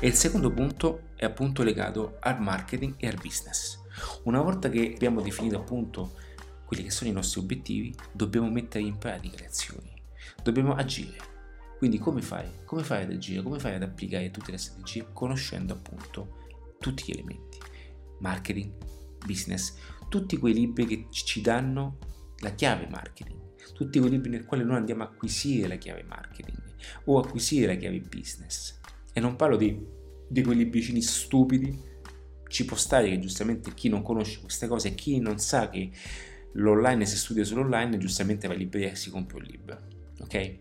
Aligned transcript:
E 0.00 0.06
il 0.06 0.14
secondo 0.14 0.52
punto 0.52 1.10
è 1.14 1.24
appunto 1.24 1.62
legato 1.62 2.16
al 2.20 2.40
marketing 2.40 2.94
e 2.98 3.08
al 3.08 3.18
business. 3.20 3.78
Una 4.24 4.42
volta 4.42 4.68
che 4.68 4.92
abbiamo 4.94 5.22
definito 5.22 5.56
appunto 5.56 6.14
quelli 6.66 6.82
che 6.82 6.90
sono 6.90 7.10
i 7.10 7.12
nostri 7.12 7.40
obiettivi, 7.40 7.94
dobbiamo 8.12 8.50
mettere 8.50 8.84
in 8.84 8.98
pratica 8.98 9.38
le 9.38 9.46
azioni, 9.46 9.92
dobbiamo 10.42 10.74
agire. 10.74 11.32
Quindi 11.78 11.98
come 11.98 12.22
fai? 12.22 12.64
Come 12.64 12.82
fai 12.82 13.04
ad 13.04 13.10
agire? 13.10 13.42
Come 13.42 13.58
fai 13.58 13.74
ad 13.74 13.82
applicare 13.82 14.30
tutte 14.30 14.50
le 14.50 14.58
strategie 14.58 15.06
conoscendo 15.12 15.74
appunto 15.74 16.76
tutti 16.80 17.04
gli 17.06 17.12
elementi? 17.12 17.58
Marketing, 18.20 18.72
business, 19.24 19.76
tutti 20.08 20.36
quei 20.36 20.54
libri 20.54 20.86
che 20.86 21.06
ci 21.10 21.40
danno 21.40 21.98
la 22.38 22.50
chiave 22.50 22.88
marketing, 22.88 23.40
tutti 23.74 23.98
quei 23.98 24.10
libri 24.10 24.30
nel 24.30 24.44
quale 24.44 24.64
noi 24.64 24.76
andiamo 24.76 25.02
a 25.02 25.06
acquisire 25.06 25.68
la 25.68 25.76
chiave 25.76 26.02
marketing 26.02 26.58
o 27.04 27.18
acquisire 27.18 27.66
la 27.66 27.74
chiave 27.74 28.00
business. 28.00 28.80
E 29.16 29.20
non 29.20 29.36
parlo 29.36 29.56
di, 29.56 29.80
di 30.28 30.42
quei 30.42 30.56
libricini 30.56 31.00
stupidi, 31.00 31.92
ci 32.48 32.64
può 32.64 32.76
stare 32.76 33.08
che 33.08 33.18
giustamente 33.20 33.72
chi 33.74 33.88
non 33.88 34.02
conosce 34.02 34.40
queste 34.40 34.66
cose, 34.66 34.94
chi 34.94 35.20
non 35.20 35.38
sa 35.38 35.70
che 35.70 35.90
l'online 36.54 37.06
si 37.06 37.16
studia 37.16 37.44
sull'online, 37.44 37.96
giustamente 37.96 38.46
va 38.48 38.54
in 38.54 38.60
libreria 38.60 38.90
e 38.90 38.96
si 38.96 39.10
compra 39.10 39.38
un 39.38 39.44
libro, 39.44 39.78
ok? 40.20 40.58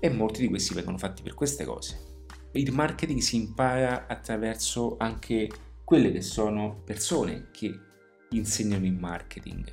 E 0.00 0.10
molti 0.10 0.40
di 0.40 0.48
questi 0.48 0.74
vengono 0.74 0.96
fatti 0.96 1.22
per 1.22 1.34
queste 1.34 1.64
cose. 1.64 2.08
Il 2.52 2.72
marketing 2.72 3.20
si 3.20 3.36
impara 3.36 4.06
attraverso 4.06 4.96
anche 4.98 5.48
quelle 5.84 6.10
che 6.10 6.22
sono 6.22 6.82
persone 6.84 7.48
che 7.50 7.78
insegnano 8.30 8.86
il 8.86 8.94
marketing, 8.94 9.72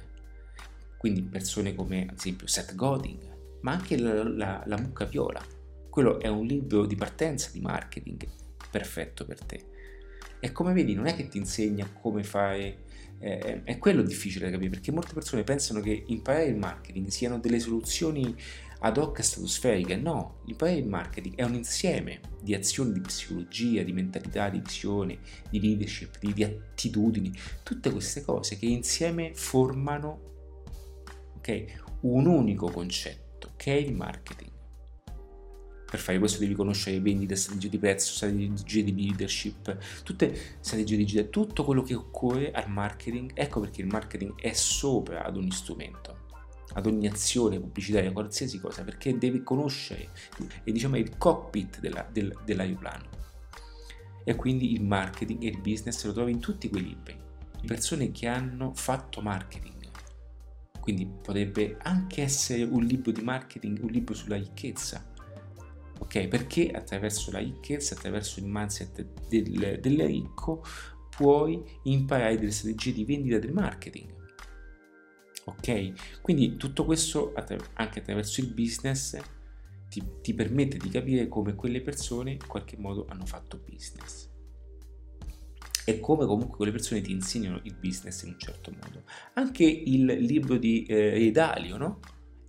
quindi 0.97 1.21
persone 1.23 1.75
come 1.75 2.07
ad 2.09 2.17
esempio 2.17 2.47
Seth 2.47 2.75
Godin, 2.75 3.19
ma 3.61 3.71
anche 3.71 3.97
la, 3.97 4.23
la, 4.23 4.63
la 4.65 4.77
Mucca 4.77 5.05
Viola. 5.05 5.56
Quello 5.97 6.19
è 6.19 6.27
un 6.27 6.45
libro 6.45 6.85
di 6.85 6.95
partenza 6.95 7.49
di 7.51 7.59
marketing 7.59 8.23
perfetto 8.69 9.25
per 9.25 9.43
te. 9.43 9.65
E 10.39 10.51
come 10.51 10.71
vedi 10.71 10.93
non 10.93 11.07
è 11.07 11.15
che 11.15 11.27
ti 11.27 11.39
insegna 11.39 11.89
come 11.91 12.21
fare 12.21 12.83
eh, 13.17 13.63
è 13.63 13.79
quello 13.79 14.03
difficile 14.03 14.45
da 14.45 14.51
capire 14.51 14.69
perché 14.69 14.91
molte 14.91 15.15
persone 15.15 15.43
pensano 15.43 15.79
che 15.79 16.03
imparare 16.05 16.45
il 16.45 16.55
marketing 16.55 17.07
siano 17.07 17.39
delle 17.39 17.57
soluzioni 17.57 18.35
ad 18.81 18.97
hoc 18.99 19.23
stratosferiche. 19.23 19.95
No, 19.95 20.41
imparare 20.45 20.77
il 20.77 20.87
marketing 20.87 21.33
è 21.33 21.41
un 21.41 21.55
insieme 21.55 22.19
di 22.43 22.53
azioni 22.53 22.91
di 22.91 23.01
psicologia, 23.01 23.81
di 23.81 23.91
mentalità, 23.91 24.49
di 24.49 24.59
visione, 24.59 25.17
di 25.49 25.59
leadership, 25.59 26.19
di, 26.19 26.31
di 26.31 26.43
attitudini, 26.43 27.33
tutte 27.63 27.89
queste 27.89 28.21
cose 28.21 28.59
che 28.59 28.67
insieme 28.67 29.31
formano 29.33 30.19
okay, 31.37 31.67
un 32.01 32.27
unico 32.27 32.69
concetto 32.69 33.53
che 33.55 33.73
è 33.73 33.77
il 33.77 33.95
marketing. 33.95 34.51
Per 35.89 35.99
fare 35.99 36.19
questo 36.19 36.39
devi 36.39 36.53
conoscere 36.53 36.99
vendite, 36.99 37.37
strategie 37.37 37.69
di 37.69 37.77
prezzo, 37.77 38.11
strategie 38.11 38.83
di 38.83 38.93
leadership, 38.93 39.77
tutte 40.03 40.57
strategie 40.59 40.97
digitali, 40.97 41.29
tutto 41.29 41.63
quello 41.63 41.81
che 41.81 41.95
occorre 41.95 42.51
al 42.51 42.69
marketing. 42.69 43.31
Ecco 43.33 43.61
perché 43.61 43.81
il 43.81 43.87
marketing 43.87 44.37
è 44.37 44.51
sopra 44.51 45.23
ad 45.23 45.37
ogni 45.37 45.51
strumento, 45.51 46.25
ad 46.73 46.85
ogni 46.87 47.07
azione 47.07 47.57
pubblicitaria, 47.57 48.11
qualsiasi 48.11 48.59
cosa, 48.59 48.83
perché 48.83 49.17
devi 49.17 49.43
conoscere, 49.43 50.09
diciamo 50.65 50.95
è 50.95 50.99
il 50.99 51.17
cockpit 51.17 51.79
della, 51.79 52.05
del, 52.11 52.37
dell'aeroplano. 52.43 53.05
E 54.25 54.35
quindi 54.35 54.73
il 54.73 54.83
marketing 54.83 55.41
e 55.43 55.47
il 55.47 55.61
business 55.61 56.03
lo 56.03 56.11
trovi 56.11 56.31
in 56.33 56.39
tutti 56.39 56.67
quei 56.67 56.83
libri. 56.83 57.15
Persone 57.65 58.11
che 58.11 58.27
hanno 58.27 58.73
fatto 58.73 59.21
marketing. 59.21 59.75
Quindi 60.81 61.05
potrebbe 61.05 61.77
anche 61.81 62.23
essere 62.23 62.63
un 62.63 62.83
libro 62.83 63.11
di 63.11 63.21
marketing, 63.21 63.81
un 63.81 63.89
libro 63.89 64.13
sulla 64.13 64.35
ricchezza, 64.35 65.15
ok? 65.99 66.27
Perché 66.27 66.71
attraverso 66.71 67.31
la 67.31 67.39
ricchezza, 67.39 67.95
attraverso 67.95 68.39
il 68.39 68.45
mindset 68.47 69.27
del, 69.27 69.79
del 69.79 70.05
ricco, 70.05 70.63
puoi 71.09 71.63
imparare 71.83 72.37
delle 72.37 72.51
strategie 72.51 72.93
di 72.93 73.05
vendita 73.05 73.39
del 73.39 73.53
marketing. 73.53 74.15
Ok? 75.45 76.21
Quindi 76.21 76.57
tutto 76.57 76.85
questo 76.85 77.33
anche 77.73 77.99
attraverso 77.99 78.41
il 78.41 78.53
business 78.53 79.17
ti, 79.89 80.03
ti, 80.21 80.33
permette 80.33 80.77
di 80.77 80.89
capire 80.89 81.27
come 81.27 81.55
quelle 81.55 81.81
persone 81.81 82.31
in 82.31 82.45
qualche 82.45 82.77
modo 82.77 83.05
hanno 83.07 83.25
fatto 83.25 83.63
business 83.65 84.29
e 85.85 86.01
come 86.01 86.25
comunque 86.25 86.57
quelle 86.57 86.73
persone 86.73 86.99
ti 86.99 87.13
insegnano 87.13 87.61
il 87.63 87.73
business 87.79 88.23
in 88.23 88.33
un 88.33 88.39
certo 88.39 88.71
modo. 88.71 89.03
Anche 89.35 89.63
il 89.63 90.03
libro 90.03 90.57
di 90.57 90.83
eh, 90.83 91.11
Redalio, 91.11 91.77
no? 91.77 91.99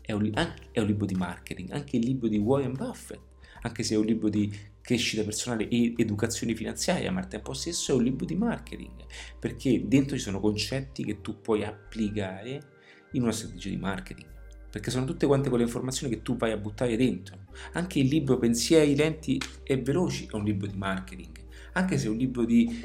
È 0.01 0.11
un, 0.11 0.33
è 0.73 0.81
un 0.81 0.87
libro 0.87 1.07
di 1.07 1.15
marketing, 1.15 1.71
anche 1.71 1.99
il 1.99 2.05
libro 2.05 2.27
di 2.27 2.39
Warren 2.39 2.73
Buffett 2.73 3.28
anche 3.63 3.83
se 3.83 3.95
è 3.95 3.99
un 3.99 4.05
libro 4.05 4.29
di 4.29 4.53
crescita 4.81 5.23
personale 5.23 5.69
e 5.69 5.93
educazione 5.97 6.55
finanziaria, 6.55 7.13
ma 7.13 7.21
al 7.21 7.29
tempo 7.29 7.53
stesso 7.53 7.93
è 7.93 7.95
un 7.95 8.05
libro 8.05 8.25
di 8.25 8.35
marketing, 8.35 9.05
perché 9.39 9.87
dentro 9.87 10.17
ci 10.17 10.23
sono 10.23 10.41
concetti 10.41 11.05
che 11.05 11.21
tu 11.21 11.41
puoi 11.41 11.65
applicare 11.65 12.61
in 13.13 13.23
una 13.23 13.33
strategia 13.33 13.69
di 13.69 13.77
marketing, 13.77 14.29
perché 14.71 14.91
sono 14.91 15.05
tutte 15.05 15.27
quante 15.27 15.49
quelle 15.49 15.65
informazioni 15.65 16.15
che 16.15 16.23
tu 16.23 16.37
vai 16.37 16.53
a 16.53 16.57
buttare 16.57 16.97
dentro. 16.97 17.37
Anche 17.73 17.99
il 17.99 18.07
libro 18.07 18.39
Pensieri 18.39 18.97
lenti 18.97 19.41
e 19.63 19.77
veloci 19.77 20.27
è 20.31 20.35
un 20.37 20.45
libro 20.45 20.67
di 20.67 20.77
marketing, 20.77 21.37
anche 21.73 21.99
se 21.99 22.07
è 22.07 22.09
un 22.09 22.17
libro 22.17 22.45
di, 22.45 22.81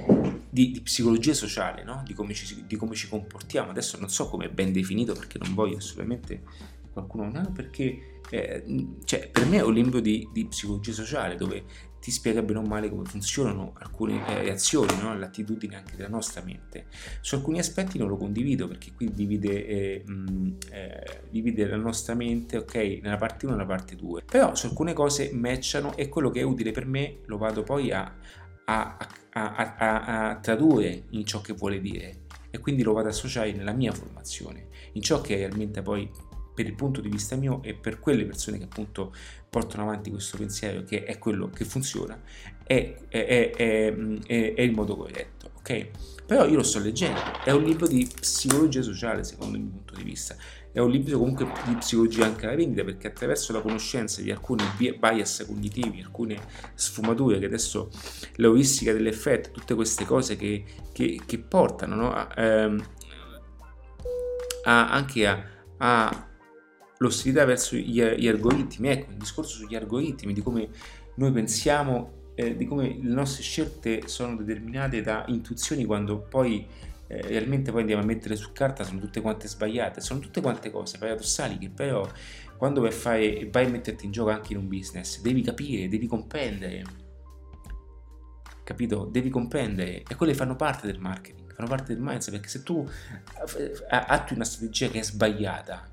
di, 0.49 0.71
di 0.71 0.81
psicologia 0.81 1.33
sociale, 1.33 1.83
no? 1.83 2.03
di, 2.05 2.13
come 2.13 2.33
ci, 2.33 2.65
di 2.67 2.75
come 2.75 2.95
ci 2.95 3.07
comportiamo. 3.07 3.69
Adesso 3.69 3.97
non 3.99 4.09
so 4.09 4.27
come 4.27 4.45
è 4.45 4.49
ben 4.49 4.71
definito 4.71 5.13
perché 5.13 5.39
non 5.39 5.53
voglio 5.53 5.77
assolutamente 5.77 6.41
qualcuno 6.93 7.31
ha 7.33 7.49
perché 7.51 8.12
eh, 8.33 8.63
cioè, 9.03 9.29
per 9.29 9.45
me 9.45 9.57
è 9.57 9.63
un 9.63 9.73
libro 9.73 9.99
di, 9.99 10.27
di, 10.33 10.47
psicologia 10.47 10.91
sociale 10.91 11.35
dove 11.35 11.65
ti 12.01 12.09
spiega 12.09 12.41
bene 12.41 12.57
o 12.57 12.61
male 12.63 12.89
come 12.89 13.05
funzionano 13.05 13.73
alcune 13.77 14.27
eh, 14.27 14.41
reazioni, 14.41 14.91
no? 14.99 15.15
l'attitudine 15.15 15.75
anche 15.75 15.95
della 15.95 16.09
nostra 16.09 16.41
mente. 16.41 16.87
Su 17.21 17.35
alcuni 17.35 17.59
aspetti 17.59 17.99
non 17.99 18.07
lo 18.07 18.17
condivido 18.17 18.67
perché 18.67 18.91
qui 18.95 19.11
divide, 19.13 19.67
eh, 19.67 20.03
mh, 20.03 20.57
eh, 20.71 21.21
divide 21.29 21.67
la 21.67 21.75
nostra 21.75 22.15
mente, 22.15 22.57
ok, 22.57 22.99
nella 23.03 23.17
parte 23.17 23.45
1 23.45 23.53
e 23.53 23.57
nella 23.57 23.69
parte 23.69 23.95
2. 23.95 24.23
Però 24.23 24.55
su 24.55 24.65
alcune 24.65 24.93
cose 24.93 25.29
matchano 25.31 25.95
e 25.95 26.09
quello 26.09 26.31
che 26.31 26.39
è 26.39 26.43
utile 26.43 26.71
per 26.71 26.87
me 26.87 27.19
lo 27.27 27.37
vado 27.37 27.61
poi 27.61 27.91
a, 27.91 28.15
a, 28.65 28.97
a, 29.29 30.29
a 30.31 30.39
tradurre 30.39 31.03
in 31.11 31.23
ciò 31.23 31.39
che 31.39 31.53
vuole 31.53 31.79
dire 31.79 32.21
e 32.49 32.57
quindi 32.57 32.81
lo 32.81 32.93
vado 32.93 33.09
ad 33.09 33.13
associare 33.13 33.51
nella 33.51 33.73
mia 33.73 33.91
formazione, 33.91 34.69
in 34.93 35.03
ciò 35.03 35.21
che 35.21 35.35
realmente 35.35 35.83
poi 35.83 36.09
per 36.53 36.65
il 36.65 36.75
punto 36.75 37.01
di 37.01 37.09
vista 37.09 37.35
mio 37.35 37.61
e 37.63 37.73
per 37.73 37.99
quelle 37.99 38.25
persone 38.25 38.57
che 38.57 38.65
appunto 38.65 39.13
portano 39.49 39.83
avanti 39.83 40.09
questo 40.09 40.37
pensiero 40.37 40.83
che 40.83 41.03
è 41.03 41.17
quello 41.17 41.49
che 41.49 41.65
funziona, 41.65 42.19
è, 42.63 42.95
è, 43.07 43.51
è, 43.51 43.93
è 44.25 44.61
il 44.61 44.71
modo 44.71 44.95
corretto, 44.95 45.51
ok? 45.57 45.89
Però 46.25 46.45
io 46.45 46.55
lo 46.55 46.63
sto 46.63 46.79
leggendo, 46.79 47.19
è 47.43 47.51
un 47.51 47.63
libro 47.63 47.85
di 47.85 48.09
psicologia 48.19 48.81
sociale 48.81 49.23
secondo 49.23 49.57
il 49.57 49.63
mio 49.63 49.71
punto 49.73 49.95
di 49.95 50.03
vista, 50.03 50.35
è 50.71 50.79
un 50.79 50.89
libro 50.89 51.19
comunque 51.19 51.45
di 51.67 51.75
psicologia 51.75 52.25
anche 52.25 52.47
alla 52.47 52.55
vendita 52.55 52.83
perché 52.83 53.07
attraverso 53.07 53.53
la 53.53 53.61
conoscenza 53.61 54.21
di 54.21 54.31
alcuni 54.31 54.63
bias 54.97 55.45
cognitivi, 55.47 56.01
alcune 56.01 56.39
sfumature 56.73 57.37
che 57.37 57.45
adesso 57.45 57.91
l'euristica 58.37 58.91
dell'effetto, 58.91 59.51
tutte 59.51 59.75
queste 59.75 60.05
cose 60.05 60.35
che, 60.35 60.63
che, 60.91 61.21
che 61.23 61.37
portano 61.37 61.95
no? 61.95 62.11
a, 62.11 62.27
ehm, 62.35 62.83
a, 64.63 64.89
anche 64.89 65.27
a, 65.27 65.43
a 65.77 66.27
l'ostilità 67.03 67.43
verso 67.43 67.75
gli, 67.75 68.01
gli 68.01 68.27
algoritmi, 68.27 68.87
ecco, 68.87 69.11
il 69.11 69.17
discorso 69.17 69.57
sugli 69.57 69.75
algoritmi, 69.75 70.33
di 70.33 70.41
come 70.41 70.69
noi 71.15 71.31
pensiamo, 71.31 72.31
eh, 72.35 72.55
di 72.55 72.65
come 72.65 72.97
le 73.01 73.13
nostre 73.13 73.43
scelte 73.43 74.07
sono 74.07 74.37
determinate 74.37 75.01
da 75.01 75.25
intuizioni 75.27 75.85
quando 75.85 76.19
poi 76.19 76.65
eh, 77.07 77.21
realmente 77.21 77.71
poi 77.71 77.81
andiamo 77.81 78.01
a 78.01 78.05
mettere 78.05 78.35
su 78.35 78.51
carta 78.53 78.83
sono 78.83 78.99
tutte 78.99 79.21
quante 79.21 79.47
sbagliate, 79.47 80.01
sono 80.01 80.19
tutte 80.19 80.41
quante 80.41 80.71
cose 80.71 80.97
paradossali 80.97 81.57
che 81.57 81.69
però 81.69 82.09
quando 82.57 82.81
vai 82.81 82.89
a, 82.89 82.93
fare, 82.93 83.49
vai 83.51 83.65
a 83.65 83.69
metterti 83.69 84.05
in 84.05 84.11
gioco 84.11 84.29
anche 84.29 84.53
in 84.53 84.59
un 84.59 84.67
business 84.69 85.19
devi 85.19 85.41
capire, 85.41 85.89
devi 85.89 86.07
comprendere, 86.07 86.83
capito? 88.63 89.09
Devi 89.11 89.29
comprendere. 89.29 90.03
E 90.07 90.15
quelle 90.15 90.33
fanno 90.33 90.55
parte 90.55 90.87
del 90.87 90.99
marketing, 90.99 91.53
fanno 91.53 91.67
parte 91.67 91.93
del 91.93 92.01
mindset 92.01 92.31
perché 92.31 92.47
se 92.47 92.63
tu 92.63 92.87
eh, 93.57 93.73
attui 93.89 94.37
una 94.37 94.45
strategia 94.45 94.87
che 94.87 94.99
è 94.99 95.03
sbagliata 95.03 95.91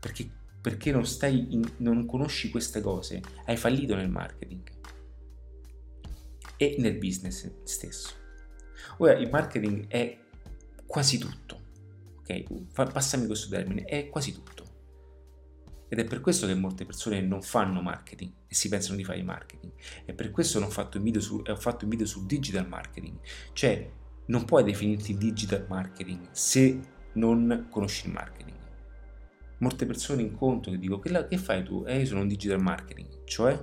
perché 0.00 0.28
perché 0.68 0.92
non, 0.92 1.02
in, 1.22 1.62
non 1.78 2.04
conosci 2.04 2.50
queste 2.50 2.82
cose, 2.82 3.22
hai 3.46 3.56
fallito 3.56 3.94
nel 3.94 4.10
marketing 4.10 4.60
e 6.58 6.76
nel 6.78 6.98
business 6.98 7.50
stesso. 7.62 8.10
Ora, 8.98 9.14
il 9.14 9.30
marketing 9.30 9.86
è 9.86 10.18
quasi 10.84 11.16
tutto, 11.16 11.60
ok? 12.18 12.92
Passami 12.92 13.24
questo 13.24 13.48
termine, 13.48 13.84
è 13.84 14.10
quasi 14.10 14.34
tutto. 14.34 14.66
Ed 15.88 16.00
è 16.00 16.04
per 16.04 16.20
questo 16.20 16.46
che 16.46 16.52
molte 16.52 16.84
persone 16.84 17.22
non 17.22 17.40
fanno 17.40 17.80
marketing 17.80 18.30
e 18.46 18.54
si 18.54 18.68
pensano 18.68 18.98
di 18.98 19.04
fare 19.04 19.22
marketing. 19.22 19.72
E 20.04 20.12
per 20.12 20.30
questo 20.30 20.58
su, 20.58 20.66
ho 20.66 20.70
fatto 20.70 20.98
un 20.98 21.88
video 21.88 22.06
sul 22.06 22.26
digital 22.26 22.68
marketing. 22.68 23.16
Cioè, 23.54 23.90
non 24.26 24.44
puoi 24.44 24.64
definirti 24.64 25.16
digital 25.16 25.64
marketing 25.66 26.28
se 26.32 26.78
non 27.14 27.68
conosci 27.70 28.08
il 28.08 28.12
marketing 28.12 28.57
molte 29.58 29.86
persone 29.86 30.22
incontro 30.22 30.70
che 30.70 30.78
dico 30.78 30.98
che, 30.98 31.26
che 31.28 31.38
fai 31.38 31.62
tu? 31.64 31.84
Eh, 31.86 32.00
io 32.00 32.06
sono 32.06 32.20
un 32.20 32.28
digital 32.28 32.60
marketing, 32.60 33.24
cioè 33.24 33.56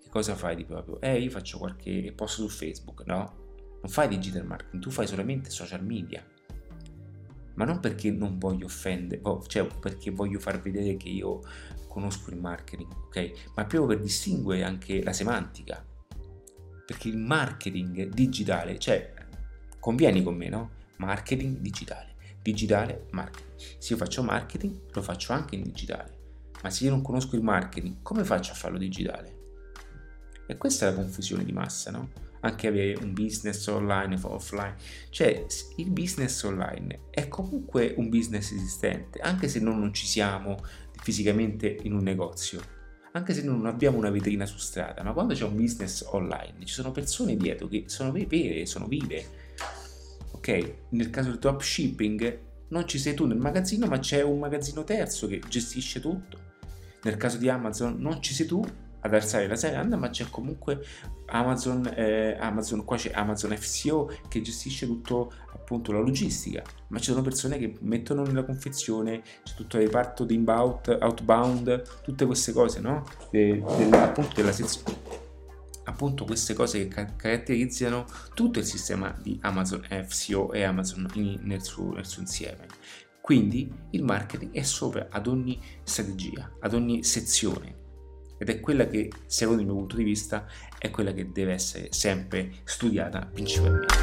che 0.00 0.08
cosa 0.08 0.34
fai 0.34 0.56
di 0.56 0.64
proprio? 0.64 1.00
Eh, 1.00 1.20
io 1.20 1.30
faccio 1.30 1.58
qualche 1.58 2.12
post 2.14 2.36
su 2.36 2.48
Facebook, 2.48 3.04
no? 3.06 3.46
Non 3.80 3.90
fai 3.90 4.08
digital 4.08 4.46
marketing, 4.46 4.82
tu 4.82 4.90
fai 4.90 5.06
solamente 5.06 5.50
social 5.50 5.84
media. 5.84 6.24
Ma 7.54 7.64
non 7.64 7.80
perché 7.80 8.10
non 8.10 8.38
voglio 8.38 8.66
offendere, 8.66 9.20
cioè 9.46 9.66
perché 9.80 10.10
voglio 10.10 10.38
far 10.38 10.60
vedere 10.60 10.96
che 10.96 11.08
io 11.08 11.40
conosco 11.88 12.30
il 12.30 12.36
marketing, 12.36 12.92
ok? 13.06 13.32
Ma 13.56 13.64
proprio 13.64 13.86
per 13.86 14.00
distinguere 14.00 14.62
anche 14.62 15.02
la 15.02 15.12
semantica. 15.12 15.84
Perché 16.86 17.08
il 17.08 17.18
marketing 17.18 18.08
digitale, 18.08 18.78
cioè, 18.78 19.12
convieni 19.80 20.22
con 20.22 20.36
me, 20.36 20.48
no? 20.48 20.70
Marketing 20.98 21.58
digitale. 21.58 22.14
Digitale, 22.48 23.08
marketing. 23.10 23.58
Se 23.76 23.92
io 23.92 23.98
faccio 23.98 24.22
marketing, 24.22 24.74
lo 24.92 25.02
faccio 25.02 25.34
anche 25.34 25.54
in 25.54 25.64
digitale. 25.64 26.16
Ma 26.62 26.70
se 26.70 26.84
io 26.84 26.90
non 26.90 27.02
conosco 27.02 27.36
il 27.36 27.42
marketing, 27.42 27.96
come 28.00 28.24
faccio 28.24 28.52
a 28.52 28.54
farlo 28.54 28.78
digitale? 28.78 29.36
E 30.46 30.56
questa 30.56 30.86
è 30.86 30.90
la 30.90 30.96
confusione 30.96 31.44
di 31.44 31.52
massa, 31.52 31.90
no? 31.90 32.10
Anche 32.40 32.66
avere 32.66 33.02
un 33.02 33.12
business 33.12 33.66
online 33.66 34.18
o 34.22 34.32
offline. 34.32 34.76
Cioè, 35.10 35.44
il 35.76 35.90
business 35.90 36.42
online 36.44 37.00
è 37.10 37.28
comunque 37.28 37.92
un 37.98 38.08
business 38.08 38.50
esistente, 38.52 39.18
anche 39.18 39.46
se 39.46 39.60
noi 39.60 39.78
non 39.78 39.92
ci 39.92 40.06
siamo 40.06 40.56
fisicamente 41.02 41.76
in 41.82 41.92
un 41.92 42.02
negozio, 42.02 42.62
anche 43.12 43.34
se 43.34 43.42
non 43.42 43.66
abbiamo 43.66 43.98
una 43.98 44.08
vetrina 44.10 44.46
su 44.46 44.56
strada, 44.56 45.02
ma 45.02 45.12
quando 45.12 45.34
c'è 45.34 45.44
un 45.44 45.54
business 45.54 46.02
online 46.12 46.64
ci 46.64 46.72
sono 46.72 46.92
persone 46.92 47.36
dietro 47.36 47.68
che 47.68 47.84
sono 47.88 48.10
vere, 48.10 48.64
sono 48.64 48.86
vive. 48.86 49.47
Ok? 50.48 50.74
Nel 50.90 51.10
caso 51.10 51.28
del 51.28 51.38
dropshipping 51.38 52.38
non 52.68 52.88
ci 52.88 52.98
sei 52.98 53.12
tu 53.12 53.26
nel 53.26 53.36
magazzino, 53.36 53.86
ma 53.86 53.98
c'è 53.98 54.22
un 54.22 54.38
magazzino 54.38 54.82
terzo 54.82 55.26
che 55.26 55.42
gestisce 55.46 56.00
tutto. 56.00 56.38
Nel 57.02 57.18
caso 57.18 57.36
di 57.36 57.50
Amazon 57.50 57.96
non 57.98 58.22
ci 58.22 58.32
sei 58.32 58.46
tu, 58.46 58.64
ad 59.00 59.12
alzare 59.12 59.46
la 59.46 59.56
serranda, 59.56 59.96
ma 59.96 60.08
c'è 60.08 60.26
comunque 60.30 60.82
Amazon, 61.26 61.92
eh, 61.94 62.36
Amazon, 62.40 62.84
qua 62.84 62.96
c'è 62.96 63.10
Amazon 63.12 63.54
FCO 63.56 64.10
che 64.28 64.40
gestisce 64.40 64.86
tutto 64.86 65.32
appunto 65.52 65.92
la 65.92 66.00
logistica, 66.00 66.62
ma 66.88 66.98
ci 66.98 67.10
sono 67.10 67.20
persone 67.20 67.58
che 67.58 67.76
mettono 67.80 68.22
nella 68.22 68.44
confezione, 68.44 69.22
c'è 69.44 69.54
tutto 69.54 69.76
il 69.76 69.84
reparto 69.84 70.24
di 70.24 70.34
inbound, 70.34 70.98
outbound, 71.00 72.00
tutte 72.02 72.24
queste 72.24 72.52
cose, 72.52 72.80
no? 72.80 73.06
De, 73.30 73.62
de, 73.76 73.96
appunto 73.96 74.34
della 74.34 74.52
sezione 74.52 75.07
appunto 75.88 76.24
queste 76.24 76.54
cose 76.54 76.86
che 76.86 77.06
caratterizzano 77.16 78.04
tutto 78.34 78.58
il 78.58 78.64
sistema 78.64 79.16
di 79.20 79.38
Amazon 79.42 79.82
FCO 80.06 80.52
e 80.52 80.62
Amazon 80.62 81.08
in, 81.14 81.38
nel, 81.42 81.62
suo, 81.62 81.92
nel 81.94 82.06
suo 82.06 82.22
insieme. 82.22 82.66
Quindi 83.20 83.70
il 83.90 84.04
marketing 84.04 84.52
è 84.52 84.62
sopra 84.62 85.08
ad 85.10 85.26
ogni 85.26 85.60
strategia, 85.82 86.50
ad 86.60 86.74
ogni 86.74 87.02
sezione 87.02 87.76
ed 88.38 88.48
è 88.50 88.60
quella 88.60 88.86
che, 88.86 89.10
secondo 89.26 89.60
il 89.60 89.66
mio 89.66 89.76
punto 89.76 89.96
di 89.96 90.04
vista, 90.04 90.46
è 90.78 90.90
quella 90.90 91.12
che 91.12 91.32
deve 91.32 91.52
essere 91.52 91.88
sempre 91.90 92.52
studiata 92.64 93.28
principalmente. 93.30 93.94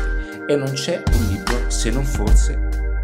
E 0.47 0.55
non 0.55 0.73
c'è 0.73 1.01
un 1.07 1.27
libro, 1.29 1.69
se 1.69 1.89
non 1.89 2.03
forse 2.03 2.94